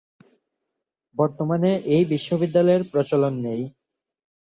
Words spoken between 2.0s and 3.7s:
বিশ্ববিদ্যালয়ের প্রচলন নেই।